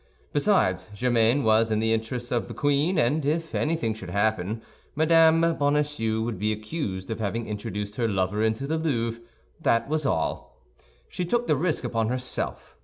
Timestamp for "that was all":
9.61-10.57